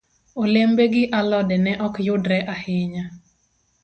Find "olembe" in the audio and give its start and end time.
0.43-0.85